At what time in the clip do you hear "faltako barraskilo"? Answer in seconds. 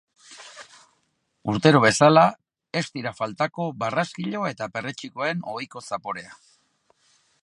3.19-4.43